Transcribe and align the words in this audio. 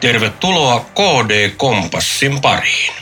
Tervetuloa 0.00 0.80
KD 0.80 1.50
Kompassin 1.56 2.40
pariin. 2.40 2.94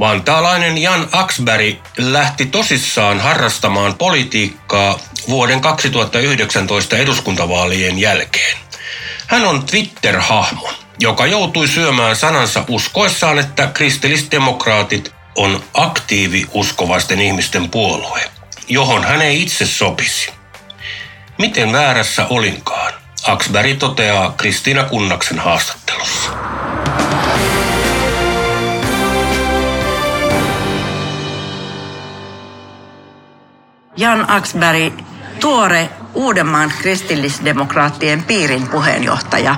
Vantaalainen 0.00 0.78
Jan 0.78 1.08
Aksberg 1.12 1.76
lähti 1.98 2.46
tosissaan 2.46 3.20
harrastamaan 3.20 3.94
politiikkaa 3.94 4.98
vuoden 5.28 5.60
2019 5.60 6.96
eduskuntavaalien 6.96 7.98
jälkeen. 7.98 8.56
Hän 9.26 9.44
on 9.44 9.66
Twitter-hahmo, 9.66 10.70
joka 11.00 11.26
joutui 11.26 11.68
syömään 11.68 12.16
sanansa 12.16 12.64
uskoessaan, 12.68 13.38
että 13.38 13.66
kristillisdemokraatit 13.66 15.14
on 15.34 15.64
aktiivi 15.74 16.46
uskovaisten 16.52 17.20
ihmisten 17.20 17.70
puolue, 17.70 18.30
johon 18.68 19.04
hän 19.04 19.22
ei 19.22 19.42
itse 19.42 19.66
sopisi. 19.66 20.30
Miten 21.38 21.72
väärässä 21.72 22.26
olinkaan? 22.26 23.05
Aksberg 23.28 23.78
toteaa 23.78 24.34
Kristiina 24.36 24.84
Kunnaksen 24.84 25.38
haastattelussa. 25.38 26.30
Jan 33.96 34.30
Aksberg, 34.30 34.92
tuore 35.40 35.90
Uudenmaan 36.14 36.72
kristillisdemokraattien 36.78 38.22
piirin 38.22 38.68
puheenjohtaja. 38.68 39.56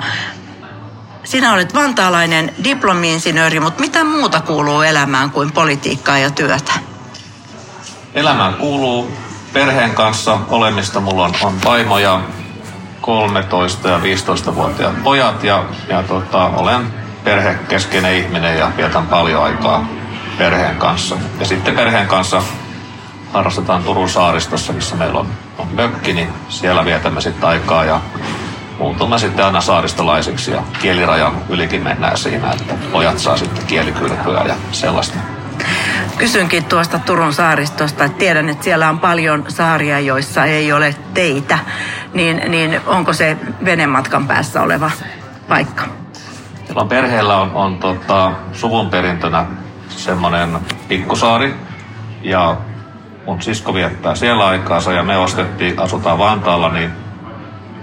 Sinä 1.24 1.52
olet 1.52 1.74
vantaalainen 1.74 2.54
diplomi-insinööri, 2.64 3.60
mutta 3.60 3.80
mitä 3.80 4.04
muuta 4.04 4.40
kuuluu 4.40 4.82
elämään 4.82 5.30
kuin 5.30 5.52
politiikkaa 5.52 6.18
ja 6.18 6.30
työtä? 6.30 6.72
Elämään 8.14 8.54
kuuluu 8.54 9.12
perheen 9.52 9.94
kanssa 9.94 10.38
olemista. 10.48 11.00
Mulla 11.00 11.24
on, 11.24 11.34
on 11.42 11.54
vaimo 11.64 11.98
ja 11.98 12.20
13 13.08 13.88
ja 13.88 13.98
15-vuotiaat 13.98 15.02
pojat 15.02 15.44
ja, 15.44 15.64
ja 15.88 16.02
tota, 16.02 16.46
olen 16.46 16.86
perhekeskeinen 17.24 18.14
ihminen 18.14 18.58
ja 18.58 18.70
vietän 18.76 19.06
paljon 19.06 19.42
aikaa 19.42 19.86
perheen 20.38 20.76
kanssa. 20.76 21.16
Ja 21.40 21.46
sitten 21.46 21.74
perheen 21.74 22.06
kanssa 22.06 22.42
harrastetaan 23.32 23.82
Turun 23.82 24.08
saaristossa, 24.08 24.72
missä 24.72 24.96
meillä 24.96 25.20
on, 25.20 25.26
on 25.58 25.66
mökki, 25.72 26.12
niin 26.12 26.28
siellä 26.48 26.84
vietämme 26.84 27.20
sitten 27.20 27.48
aikaa 27.48 27.84
ja 27.84 28.00
muutumme 28.78 29.18
sitten 29.18 29.44
aina 29.44 29.60
saaristolaisiksi 29.60 30.50
ja 30.50 30.62
kielirajan 30.82 31.32
ylikin 31.48 31.82
mennään 31.82 32.18
siinä, 32.18 32.52
että 32.52 32.74
pojat 32.92 33.18
saa 33.18 33.36
sitten 33.36 33.66
kielikylpyä 33.66 34.42
ja 34.48 34.54
sellaista. 34.72 35.37
Kysynkin 36.18 36.64
tuosta 36.64 36.98
Turun 36.98 37.32
saaristosta, 37.32 38.04
että 38.04 38.18
tiedän, 38.18 38.48
että 38.48 38.64
siellä 38.64 38.88
on 38.88 39.00
paljon 39.00 39.44
saaria, 39.48 40.00
joissa 40.00 40.44
ei 40.44 40.72
ole 40.72 40.94
teitä, 41.14 41.58
niin, 42.14 42.42
niin 42.48 42.80
onko 42.86 43.12
se 43.12 43.36
venematkan 43.64 44.26
päässä 44.26 44.62
oleva 44.62 44.90
paikka? 45.48 45.84
Meillä 46.68 46.84
perheellä 46.84 47.36
on, 47.36 47.50
on 47.54 47.78
tota, 47.78 48.32
suvun 48.52 48.90
perintönä 48.90 49.46
semmoinen 49.88 50.58
pikkusaari. 50.88 51.54
Ja 52.22 52.56
mun 53.26 53.42
sisko 53.42 53.74
viettää 53.74 54.14
siellä 54.14 54.46
aikaansa 54.46 54.92
ja 54.92 55.02
me 55.02 55.16
ostettiin, 55.18 55.78
asutaan 55.78 56.18
Vantaalla, 56.18 56.68
niin 56.68 56.90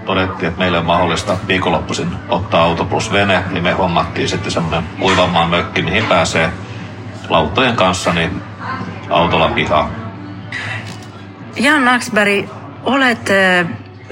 todettiin, 0.06 0.48
että 0.48 0.58
meille 0.58 0.78
on 0.78 0.86
mahdollista 0.86 1.36
viikonloppuisin 1.48 2.08
ottaa 2.28 2.62
auto 2.62 2.84
plus 2.84 3.12
vene, 3.12 3.44
niin 3.50 3.62
me 3.62 3.72
hommattiin 3.72 4.28
sitten 4.28 4.50
semmoinen 4.50 4.84
uivamaan 5.00 5.50
mökki, 5.50 5.82
mihin 5.82 6.04
pääsee 6.04 6.52
lautojen 7.28 7.76
kanssa 7.76 8.12
niin 8.12 8.42
autolla 9.10 9.48
pihaan. 9.48 9.90
Jan 11.56 11.88
Aksberg, 11.88 12.48
olet 12.84 13.30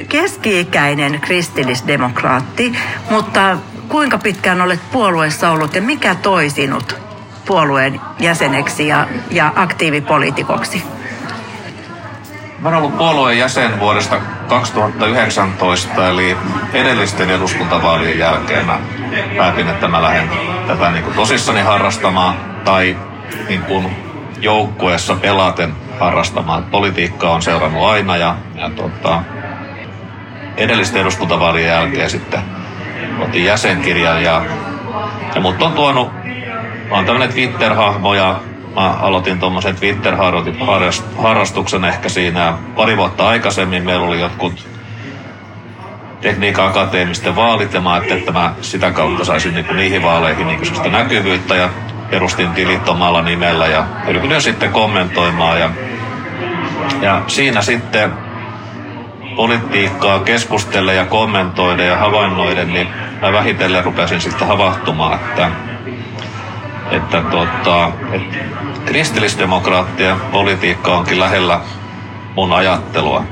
keski-ikäinen 0.09 1.21
kristillisdemokraatti, 1.21 2.73
mutta 3.11 3.59
kuinka 3.89 4.19
pitkään 4.19 4.62
olet 4.62 4.81
puolueessa 4.93 5.51
ollut 5.51 5.75
ja 5.75 5.83
mikä 5.83 6.15
toi 6.15 6.50
sinut 6.50 6.97
puolueen 7.47 8.00
jäseneksi 8.19 8.88
ja, 8.88 9.06
ja 9.31 9.53
aktiivipoliitikoksi? 9.56 10.83
Mä 12.59 12.69
olen 12.69 12.78
ollut 12.78 12.99
puolueen 12.99 13.38
jäsen 13.38 13.81
vuodesta 13.81 14.17
2019, 14.49 16.09
eli 16.09 16.37
edellisten 16.72 17.31
eduskuntavaalien 17.31 18.19
jälkeen 18.19 18.67
mä 18.67 18.78
päätin, 19.37 19.69
että 19.69 19.88
mä 19.88 20.03
lähden 20.03 20.31
tätä 20.67 20.91
niin 20.91 21.05
kuin 21.05 21.17
tosissani 21.17 21.61
harrastamaan 21.61 22.34
tai 22.65 22.97
niin 23.49 23.62
kuin 23.62 23.97
joukkueessa 24.41 25.15
pelaten 25.15 25.73
harrastamaan. 26.01 26.65
Politiikkaa 26.65 27.31
on 27.31 27.43
seurannut 27.43 27.85
aina 27.85 28.17
ja, 28.17 28.37
ja 28.55 28.71
tota, 28.71 29.23
edellisten 30.57 31.03
eduskuntavaalien 31.03 31.67
jälkeen 31.67 32.11
sitten 32.11 32.41
otin 33.21 33.45
jäsenkirjan 33.45 34.23
ja, 34.23 34.43
ja 35.35 35.41
mut 35.41 35.62
on 35.62 35.73
tuonut, 35.73 36.12
mä 36.91 36.97
oon 36.97 37.05
tämmönen 37.05 37.33
Twitter-hahmo 37.33 38.15
ja 38.15 38.41
mä 38.75 38.91
aloitin 38.91 39.39
tuommoisen 39.39 39.77
Twitter-harrastuksen 39.77 41.85
ehkä 41.85 42.09
siinä 42.09 42.59
pari 42.77 42.97
vuotta 42.97 43.29
aikaisemmin. 43.29 43.85
Meillä 43.85 44.06
oli 44.06 44.21
jotkut 44.21 44.69
tekniikan 46.21 46.67
akateemisten 46.67 47.37
vaalit 47.37 47.73
ja 47.73 47.81
mä 47.81 47.93
ajattelin, 47.93 48.19
että 48.19 48.33
mä 48.33 48.55
sitä 48.61 48.91
kautta 48.91 49.25
saisin 49.25 49.55
niinku 49.55 49.73
niihin 49.73 50.03
vaaleihin 50.03 50.47
niinku 50.47 50.65
näkyvyyttä 50.91 51.55
ja 51.55 51.69
perustin 52.14 52.50
tilit 52.50 52.88
omalla 52.88 53.22
nimellä 53.22 53.66
ja 53.66 53.84
ryhdyin 54.08 54.42
sitten 54.42 54.72
kommentoimaan 54.72 55.60
ja, 55.60 55.70
ja 57.02 57.22
siinä 57.26 57.62
sitten 57.62 58.12
politiikkaa 59.36 60.19
keskustelle 60.19 60.94
ja 60.94 61.04
kommentoiden 61.04 61.86
ja 61.86 61.97
havainnoiden, 61.97 62.72
niin 62.72 62.88
mä 63.20 63.32
vähitellen 63.32 63.84
rupesin 63.84 64.20
sitten 64.20 64.48
havahtumaan, 64.48 65.14
että 65.14 65.50
että, 66.91 67.22
tota, 67.30 67.92
että 68.12 68.38
kristillisdemokraattien 68.86 70.16
politiikka 70.20 70.94
onkin 70.94 71.20
lähellä 71.20 71.60
mun 72.34 72.52
ajattelua. 72.52 73.25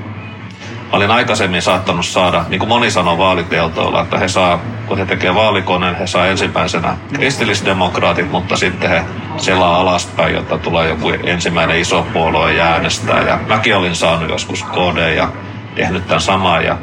Mä 0.93 0.97
olin 0.97 1.11
aikaisemmin 1.11 1.63
saattanut 1.63 2.07
saada, 2.07 2.45
niin 2.49 2.59
kuin 2.59 2.69
moni 2.69 2.91
sanoo 2.91 3.19
vaaliteltoilla, 3.19 4.03
että 4.03 4.19
he 4.19 4.29
saa, 4.29 4.61
kun 4.87 4.99
he 4.99 5.07
tekee 5.07 5.35
vaalikoneen, 5.35 5.95
he 5.95 6.07
saa 6.07 6.27
ensimmäisenä 6.27 6.97
kristillisdemokraatit, 7.13 8.31
mutta 8.31 8.57
sitten 8.57 8.91
he 8.91 9.03
selaa 9.37 9.81
alaspäin, 9.81 10.35
jotta 10.35 10.59
tulee 10.59 10.89
joku 10.89 11.09
ensimmäinen 11.25 11.81
iso 11.81 12.07
puolue 12.13 12.53
ja 12.53 12.65
äänestää. 12.65 13.23
Ja 13.23 13.39
mäkin 13.49 13.77
olin 13.77 13.97
saanut 13.97 14.31
joskus 14.31 14.63
KD 14.63 15.15
ja 15.17 15.29
tehnyt 15.75 16.07
tämän 16.07 16.21
samaa. 16.21 16.61
Ja 16.61 16.79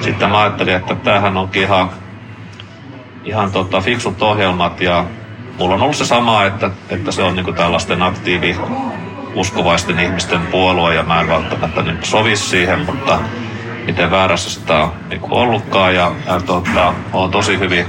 sitten 0.00 0.30
mä 0.30 0.40
ajattelin, 0.40 0.74
että 0.74 0.94
tämähän 0.94 1.36
onkin 1.36 1.62
ihan, 1.62 1.90
ihan 3.24 3.52
tota, 3.52 3.80
fiksut 3.80 4.22
ohjelmat 4.22 4.80
ja 4.80 5.04
mulla 5.58 5.74
on 5.74 5.82
ollut 5.82 5.96
se 5.96 6.04
sama, 6.04 6.44
että, 6.44 6.70
että 6.88 7.12
se 7.12 7.22
on 7.22 7.36
niinku 7.36 7.52
tällaisten 7.52 8.02
aktiivi 8.02 8.56
uskovaisten 9.34 9.98
ihmisten 9.98 10.40
puolue 10.40 10.94
ja 10.94 11.02
mä 11.02 11.20
en 11.20 11.28
välttämättä 11.28 11.82
niin 11.82 11.98
sovi 12.02 12.36
siihen, 12.36 12.78
mutta 12.80 13.18
miten 13.86 14.10
väärässä 14.10 14.50
sitä 14.50 14.76
on 14.76 14.92
niin 15.08 15.20
ollutkaan 15.30 15.94
ja, 15.94 16.12
ja 16.26 16.40
tota, 16.40 16.94
olen 17.12 17.30
tosi 17.30 17.58
hyvin 17.58 17.86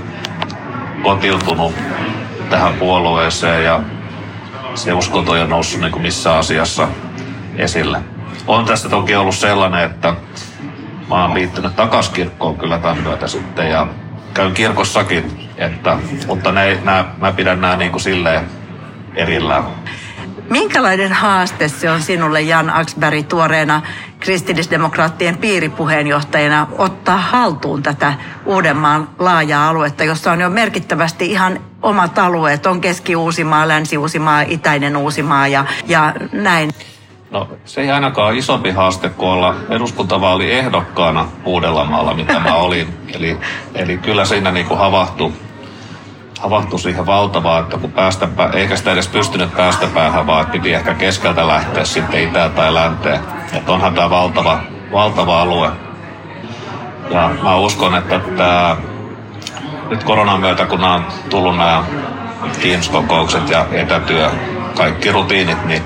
kotiutunut 1.03 1.73
tähän 2.49 2.73
puolueeseen 2.73 3.63
ja 3.63 3.79
se 4.75 4.93
uskonto 4.93 5.31
on 5.31 5.49
noussut 5.49 5.81
niin 5.81 6.01
missä 6.01 6.37
asiassa 6.37 6.87
esille. 7.55 8.01
On 8.47 8.65
tästä 8.65 8.89
toki 8.89 9.15
ollut 9.15 9.35
sellainen, 9.35 9.83
että 9.83 10.15
mä 11.09 11.21
oon 11.21 11.33
liittynyt 11.33 11.75
takaskirkkoon 11.75 12.57
kyllä 12.57 12.77
tämän 12.77 13.03
myötä 13.03 13.27
sitten 13.27 13.69
ja 13.69 13.87
käyn 14.33 14.53
kirkossakin 14.53 15.45
että, 15.57 15.97
mutta 16.27 16.51
ne, 16.51 16.79
nää, 16.83 17.05
mä 17.17 17.31
pidän 17.31 17.61
nämä 17.61 17.75
niin 17.75 17.91
kuin 17.91 18.01
silleen 18.01 18.45
erillään. 19.15 19.63
Minkälainen 20.49 21.13
haaste 21.13 21.67
se 21.67 21.91
on 21.91 22.01
sinulle, 22.01 22.41
Jan 22.41 22.69
Aksberg, 22.69 23.27
tuoreena 23.27 23.81
kristillisdemokraattien 24.19 25.37
piiripuheenjohtajana 25.37 26.67
ottaa 26.77 27.17
haltuun 27.17 27.83
tätä 27.83 28.13
Uudenmaan 28.45 29.09
laajaa 29.19 29.69
aluetta, 29.69 30.03
jossa 30.03 30.31
on 30.31 30.41
jo 30.41 30.49
merkittävästi 30.49 31.31
ihan 31.31 31.59
omat 31.81 32.19
alueet. 32.19 32.65
On 32.65 32.81
Keski-Uusimaa, 32.81 33.67
Länsi-Uusimaa, 33.67 34.41
Itäinen 34.41 34.97
Uusimaa 34.97 35.47
ja, 35.47 35.65
ja 35.87 36.13
näin. 36.31 36.71
No 37.31 37.49
se 37.65 37.81
ei 37.81 37.91
ainakaan 37.91 38.27
ole 38.27 38.37
isompi 38.37 38.71
haaste 38.71 39.09
kuin 39.09 39.29
olla 39.29 39.55
eduskuntavaali 39.69 40.51
ehdokkaana 40.51 41.27
Uudellamaalla, 41.45 42.13
mitä 42.13 42.39
mä 42.39 42.55
olin. 42.55 42.87
Eli, 43.13 43.37
eli 43.73 43.97
kyllä 43.97 44.25
siinä 44.25 44.51
niin 44.51 44.65
kuin 44.65 44.79
havahtui 44.79 45.33
havahtui 46.39 46.79
siihen 46.79 47.05
valtavaan, 47.05 47.63
että 47.63 47.77
kun 47.77 47.91
päästä, 47.91 48.27
eikä 48.53 48.75
sitä 48.75 48.91
edes 48.91 49.07
pystynyt 49.07 49.55
päästä 49.55 49.87
päähän, 49.87 50.27
vaan 50.27 50.45
piti 50.45 50.73
ehkä 50.73 50.93
keskeltä 50.93 51.47
lähteä 51.47 51.85
sitten 51.85 52.23
itään 52.23 52.51
tai 52.51 52.73
länteen. 52.73 53.19
Että 53.53 53.71
onhan 53.71 53.93
tämä 53.93 54.09
valtava, 54.09 54.59
valtava 54.91 55.41
alue. 55.41 55.71
Ja 57.09 57.29
mä 57.43 57.55
uskon, 57.55 57.95
että 57.95 58.19
tämä, 58.37 58.77
nyt 59.89 60.03
koronan 60.03 60.39
myötä, 60.39 60.65
kun 60.65 60.83
on 60.83 61.05
tullut 61.29 61.57
nämä 61.57 61.83
Teams-kokoukset 62.61 63.49
ja 63.49 63.65
etätyö, 63.71 64.29
kaikki 64.77 65.11
rutiinit, 65.11 65.65
niin 65.65 65.83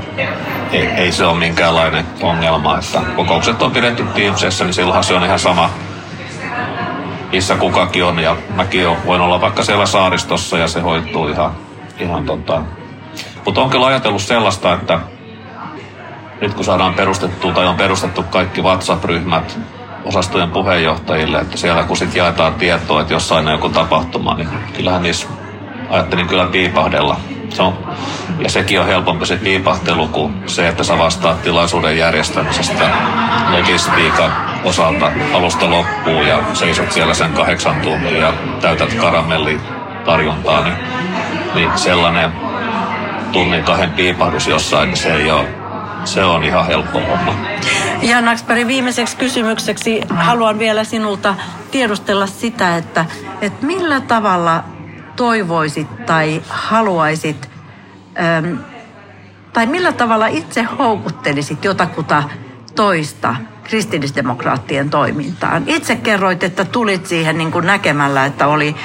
ei, 0.72 0.88
ei 0.88 1.12
se 1.12 1.25
ole 1.25 1.38
minkäänlainen 1.38 2.06
ongelma. 2.22 2.78
Että 2.78 3.01
kokoukset 3.16 3.62
on 3.62 3.72
pidetty 3.72 4.04
Teamsissa, 4.04 4.63
niin 4.63 4.74
silloinhan 4.74 5.04
se 5.04 5.13
on 5.13 5.25
ihan 5.25 5.40
sama, 5.40 5.69
missä 7.31 7.56
kukakin 7.56 8.06
on. 8.06 8.20
Ja 8.20 8.36
mäkin 8.56 8.88
voin 9.06 9.22
olla 9.22 9.42
vaikka 9.42 9.64
siellä 9.64 9.86
saaristossa 9.86 10.58
ja 10.58 10.68
se 10.68 10.80
hoituu 10.80 11.28
ihan, 11.28 11.52
ihan 12.00 12.26
tota. 12.26 12.62
Mutta 13.46 13.62
on 13.62 13.70
kyllä 13.70 13.86
ajatellut 13.86 14.22
sellaista, 14.22 14.74
että 14.74 15.00
nyt 16.42 16.54
kun 16.54 16.66
saadaan 16.66 16.94
perustettu 16.94 17.52
tai 17.52 17.68
on 17.68 17.76
perustettu 17.76 18.24
kaikki 18.24 18.62
WhatsApp-ryhmät 18.62 19.60
osastojen 20.06 20.52
puheenjohtajille, 20.52 21.40
että 21.40 21.58
siellä 21.58 21.84
kun 21.84 21.98
sitten 21.98 22.20
jaetaan 22.20 22.54
tietoa, 22.54 23.02
että 23.02 23.14
jossain 23.14 23.48
on 23.48 23.54
joku 23.54 23.70
tapahtuma, 23.70 24.34
niin 24.36 24.50
kyllähän 24.78 25.04
niissä 25.04 25.28
ajattelin 25.90 26.28
kyllä 26.28 26.46
piipahdella. 26.46 27.20
Se 27.50 27.62
on, 27.62 27.78
ja 28.40 28.50
sekin 28.50 28.80
on 28.80 28.86
helpompi 28.86 29.25
se 29.25 29.38
piipahtelu 29.38 30.08
kuin 30.08 30.44
se, 30.48 30.68
että 30.68 30.84
sä 30.84 30.98
vastaat 30.98 31.42
tilaisuuden 31.42 31.98
järjestämisestä 31.98 32.90
logistiikan 33.52 34.49
osalta 34.64 35.12
alusta 35.34 35.70
loppuun 35.70 36.28
ja 36.28 36.40
seisot 36.54 36.92
siellä 36.92 37.14
sen 37.14 37.34
kahdeksan 37.34 37.82
tuntia 37.82 38.18
ja 38.18 38.34
täytät 38.62 38.94
karamellitarjontaa, 38.94 40.64
niin, 40.64 40.78
niin 41.56 41.70
sellainen 41.76 42.32
tunnin 43.32 43.64
kahden 43.64 43.92
piipahdus 43.92 44.48
jossain, 44.48 44.90
niin 44.90 44.98
se 44.98 45.14
ei 45.14 45.32
ole 45.32 45.60
se 46.06 46.24
on 46.24 46.44
ihan 46.44 46.66
helppo 46.66 47.00
homma. 47.00 47.36
Jan 48.02 48.28
Aksberg, 48.28 48.68
viimeiseksi 48.68 49.18
kysymykseksi 49.18 50.02
haluan 50.10 50.60
vielä 50.60 50.84
sinulta 50.84 51.36
tiedustella 51.72 52.28
sitä, 52.28 52.78
että, 52.78 53.06
että 53.42 53.66
millä 53.66 54.02
tavalla 54.02 54.64
toivoisit 55.16 56.06
tai 56.06 56.42
haluaisit, 56.50 57.50
äm, 58.38 58.58
tai 59.54 59.66
millä 59.66 59.92
tavalla 59.92 60.28
itse 60.28 60.64
houkuttelisit 60.64 61.66
jotakuta 61.66 62.24
toista 62.76 63.36
kristillisdemokraattien 63.69 64.89
toimintaan. 64.89 65.63
Itse 65.68 65.95
kerroit, 65.95 66.44
että 66.44 66.66
tulit 66.66 67.06
siihen 67.06 67.38
niin 67.38 67.51
kuin 67.51 67.66
näkemällä, 67.66 68.25
että 68.25 68.48
oli, 68.48 68.75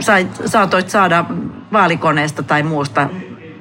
sait, 0.00 0.28
saatoit 0.46 0.90
saada 0.90 1.24
vaalikoneesta 1.72 2.42
tai 2.42 2.62
muusta 2.62 3.08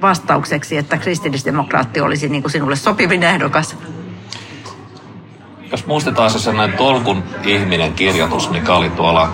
vastaukseksi, 0.02 0.78
että 0.78 0.98
kristillisdemokraatti 0.98 2.02
olisi 2.02 2.30
niin 2.30 2.44
kuin 2.44 2.52
sinulle 2.52 2.76
sopivin 2.76 3.24
ehdokas? 3.24 3.78
Jos 5.72 5.86
muistetaan 5.86 6.30
se 6.30 6.40
sellainen 6.40 6.78
tolkun 6.78 7.24
ihminen 7.44 7.94
kirjoitus, 7.94 8.50
mikä 8.50 8.74
oli 8.74 8.90
tuolla 8.90 9.30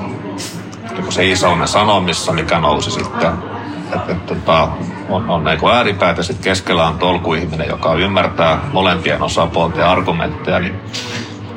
se 1.09 1.25
Iisalmen 1.25 1.67
sanomissa, 1.67 2.33
mikä 2.33 2.59
nousi 2.59 2.91
sitten 2.91 3.56
että, 3.95 4.13
tota, 4.13 4.69
on, 5.09 5.29
on 5.29 5.43
niin 5.43 5.69
ääripäät 5.73 6.17
ja 6.17 6.23
sitten 6.23 6.43
keskellä 6.43 6.87
on 6.87 6.97
tolkuihminen, 6.97 7.67
joka 7.67 7.93
ymmärtää 7.93 8.59
molempien 8.73 9.21
osapuolten 9.21 9.85
argumentteja. 9.85 10.59
Niin 10.59 10.79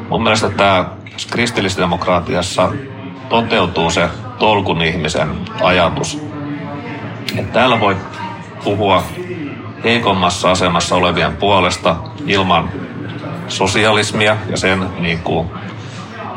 mun 0.08 0.22
mielestä 0.22 0.50
tämä 0.50 0.84
kristillisdemokraatiassa 1.30 2.72
toteutuu 3.28 3.90
se 3.90 4.08
tolkun 4.38 4.82
ihmisen 4.82 5.28
ajatus. 5.62 6.22
Että 7.36 7.52
täällä 7.52 7.80
voi 7.80 7.96
puhua 8.64 9.02
heikommassa 9.84 10.50
asemassa 10.50 10.96
olevien 10.96 11.36
puolesta 11.36 11.96
ilman 12.26 12.70
sosialismia 13.48 14.36
ja 14.50 14.56
sen 14.56 14.88
niin 14.98 15.18
kuin, 15.18 15.50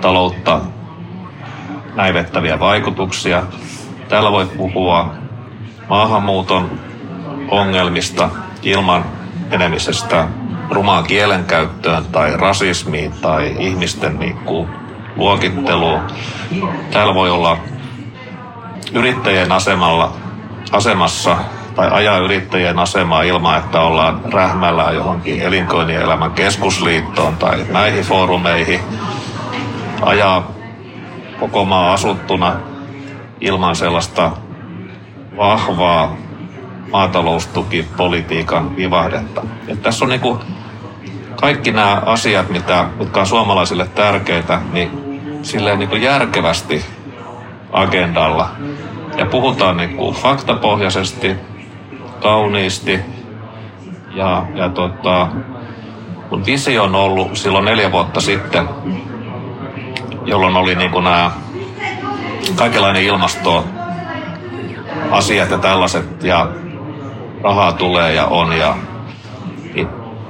taloutta 0.01 0.61
näivettäviä 1.95 2.59
vaikutuksia. 2.59 3.43
Täällä 4.09 4.31
voi 4.31 4.45
puhua 4.45 5.13
maahanmuuton 5.93 6.79
ongelmista 7.49 8.29
ilman 8.63 9.05
enemisestä 9.51 10.27
rumaan 10.69 11.03
kielenkäyttöön 11.03 12.05
tai 12.05 12.37
rasismiin 12.37 13.11
tai 13.11 13.55
ihmisten 13.59 14.19
niin 14.19 14.37
kuin, 14.37 14.69
luokitteluun. 15.15 16.01
Täällä 16.91 17.13
voi 17.13 17.29
olla 17.29 17.57
yrittäjien 18.93 19.51
asemalla, 19.51 20.13
asemassa 20.71 21.37
tai 21.75 21.89
ajaa 21.91 22.17
yrittäjien 22.17 22.79
asemaa 22.79 23.23
ilman, 23.23 23.57
että 23.59 23.81
ollaan 23.81 24.21
rähmällä 24.33 24.91
johonkin 24.91 25.41
elinkeinoelämän 25.41 26.31
keskusliittoon 26.31 27.37
tai 27.37 27.65
näihin 27.69 28.03
foorumeihin. 28.03 28.79
Ajaa 30.01 30.51
koko 31.39 31.65
maa 31.65 31.93
asuttuna 31.93 32.55
ilman 33.41 33.75
sellaista 33.75 34.31
vahvaa 35.38 36.15
maataloustukipolitiikan 36.91 38.75
vivahdetta. 38.75 39.41
Et 39.68 39.81
tässä 39.81 40.06
on 40.06 40.09
niinku 40.09 40.39
kaikki 41.35 41.71
nämä 41.71 42.01
asiat, 42.06 42.50
mitä, 42.50 42.85
mitkä 43.00 43.19
on 43.19 43.25
suomalaisille 43.25 43.88
tärkeitä, 43.88 44.62
niin 44.71 44.91
silleen 45.41 45.80
niinku 45.80 45.95
järkevästi 45.95 46.85
agendalla. 47.71 48.50
Ja 49.18 49.25
puhutaan 49.25 49.77
niinku 49.77 50.12
faktapohjaisesti, 50.12 51.36
kauniisti. 52.21 53.00
Ja, 54.15 54.45
ja 54.56 54.69
tota, 54.69 55.27
mun 56.31 56.45
visio 56.45 56.83
on 56.83 56.95
ollut 56.95 57.38
silloin 57.38 57.65
neljä 57.65 57.91
vuotta 57.91 58.21
sitten, 58.21 58.69
jolloin 60.25 60.56
oli 60.56 60.75
niin 60.75 60.91
kuin 60.91 61.03
nämä 61.03 61.31
kaikenlainen 62.56 63.03
ilmasto 63.03 63.65
asiat 65.13 65.50
ja 65.50 65.57
tällaiset 65.57 66.24
ja 66.24 66.48
rahaa 67.44 67.71
tulee 67.71 68.13
ja 68.13 68.25
on 68.25 68.54
ja 68.57 68.75
niin 69.74 69.88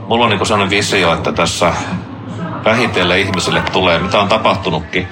mulla 0.07 0.23
on 0.25 0.29
niin 0.29 0.45
sellainen 0.45 0.69
visio, 0.69 1.13
että 1.13 1.31
tässä 1.31 1.73
vähitellen 2.65 3.19
ihmisille 3.19 3.63
tulee, 3.71 3.99
mitä 3.99 4.19
on 4.19 4.27
tapahtunutkin, 4.27 5.07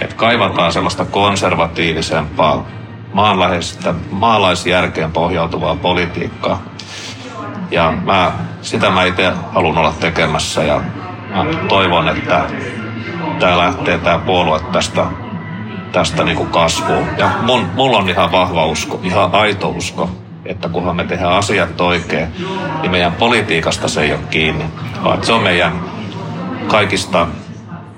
että 0.00 0.16
kaivataan 0.16 0.72
sellaista 0.72 1.04
konservatiivisempaa 1.04 2.66
maanläheistä, 3.12 3.94
maalaisjärkeen 4.10 5.12
pohjautuvaa 5.12 5.76
politiikkaa. 5.76 6.62
Ja 7.70 7.92
mä, 8.04 8.32
sitä 8.62 8.90
mä 8.90 9.04
itse 9.04 9.32
haluan 9.52 9.78
olla 9.78 9.94
tekemässä 10.00 10.62
ja 10.62 10.80
mä 11.34 11.44
toivon, 11.68 12.08
että 12.08 12.44
tämä 13.38 13.58
lähtee 13.58 13.98
tämä 13.98 14.18
puolue 14.18 14.60
tästä, 14.72 15.06
tästä 15.96 16.24
niin 16.24 16.36
kuin 16.36 16.48
kasvuun. 16.48 17.06
Ja 17.18 17.30
mun, 17.42 17.66
mulla 17.74 17.98
on 17.98 18.08
ihan 18.08 18.32
vahva 18.32 18.66
usko, 18.66 19.00
ihan 19.02 19.34
aito 19.34 19.68
usko, 19.68 20.10
että 20.44 20.68
kunhan 20.68 20.96
me 20.96 21.04
tehdään 21.04 21.32
asiat 21.32 21.80
oikein, 21.80 22.28
niin 22.80 22.90
meidän 22.90 23.12
politiikasta 23.12 23.88
se 23.88 24.02
ei 24.02 24.12
ole 24.12 24.20
kiinni, 24.30 24.64
vaan 25.04 25.24
se 25.24 25.32
on 25.32 25.42
meidän 25.42 25.72
kaikista 26.66 27.26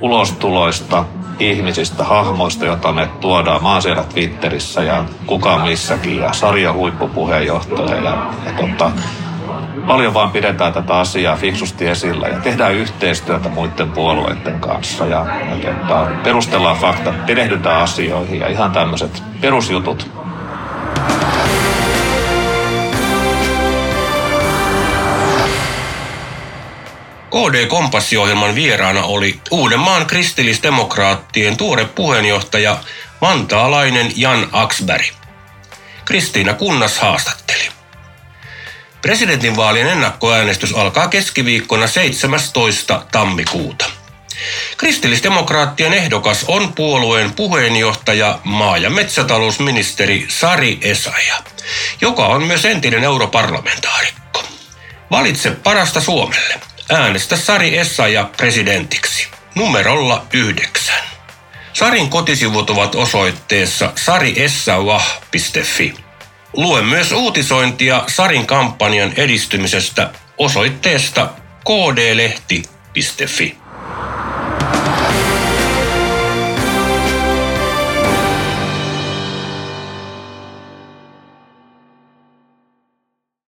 ulostuloista, 0.01 1.05
ihmisistä, 1.39 2.05
hahmoista, 2.05 2.67
joita 2.67 2.93
me 2.93 3.09
tuodaan. 3.21 3.63
Mä 3.63 3.73
oon 3.73 3.83
siellä 3.83 4.05
Twitterissä 4.15 4.83
ja 4.83 5.05
kuka 5.27 5.59
missäkin 5.59 6.19
ja 6.19 6.33
sarjan 6.33 6.75
huippupuheenjohtaja. 6.75 7.97
Ja, 7.97 8.31
ja 8.47 8.53
tota, 8.53 8.91
paljon 9.87 10.15
vaan 10.15 10.31
pidetään 10.31 10.73
tätä 10.73 10.99
asiaa 10.99 11.37
fiksusti 11.37 11.87
esillä 11.87 12.29
ja 12.29 12.39
tehdään 12.39 12.75
yhteistyötä 12.75 13.49
muiden 13.49 13.91
puolueiden 13.91 14.61
kanssa 14.61 15.07
ja, 15.07 15.27
ja 15.65 15.75
tota, 15.75 16.11
perustellaan 16.23 16.77
faktat, 16.77 17.27
perehdytään 17.27 17.83
asioihin 17.83 18.41
ja 18.41 18.49
ihan 18.49 18.71
tämmöiset 18.71 19.23
perusjutut 19.41 20.11
KD-kompassiohjelman 27.31 28.55
vieraana 28.55 29.03
oli 29.03 29.41
Uudenmaan 29.51 30.07
kristillisdemokraattien 30.07 31.57
tuore 31.57 31.85
puheenjohtaja 31.85 32.77
vantaalainen 33.21 34.13
Jan 34.17 34.49
Aksberg. 34.53 35.05
Kristiina 36.05 36.55
Kunnas 36.55 36.99
haastatteli. 36.99 37.48
Presidentinvaalien 39.03 39.87
ennakkoäänestys 39.87 40.73
alkaa 40.73 41.09
keskiviikkona 41.09 41.87
17. 41.87 43.03
tammikuuta. 43.13 43.85
Kristillisdemokraattien 44.77 45.95
ehdokas 45.95 46.45
on 46.49 46.73
puolueen 46.73 47.33
puheenjohtaja 47.33 48.39
maa- 48.45 48.79
ja 48.79 48.91
metsätalousministeri 48.91 50.27
Sari 50.29 50.79
Esaja, 50.83 51.37
joka 52.01 52.27
on 52.27 52.43
myös 52.43 52.65
entinen 52.65 53.05
europarlamentaarikko. 53.05 54.45
Valitse 55.11 55.51
parasta 55.51 56.01
Suomelle. 56.01 56.61
Äänestä 56.91 57.37
Sari 57.37 57.79
Essaja 57.79 58.31
presidentiksi. 58.37 59.29
Numerolla 59.55 60.27
yhdeksän. 60.33 61.03
Sarin 61.73 62.11
kotisivut 62.11 62.71
ovat 62.71 62.95
osoitteessa 62.95 63.93
sariessawah.fi. 63.97 66.08
Lue 66.53 66.83
myös 66.83 67.13
uutisointia 67.13 68.05
Sarin 68.07 68.47
kampanjan 68.47 69.13
edistymisestä 69.17 70.11
osoitteesta 70.39 71.31
kdlehti.fi. 71.65 73.59